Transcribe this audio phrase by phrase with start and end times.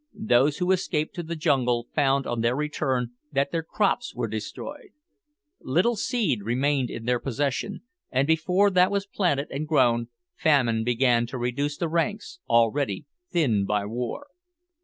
[0.15, 4.89] Those who escaped to the jungle found on their return that their crops were destroyed.
[5.59, 11.27] Little seed remained in their possession, and before that was planted and grown, famine began
[11.27, 14.25] to reduce the ranks, already thinned by war.